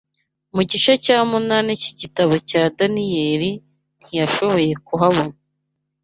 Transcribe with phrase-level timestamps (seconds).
[0.55, 3.51] mu gice cya munani cy’igitabo cya Daniyeli
[4.03, 5.35] ntiyashoboye kuhabona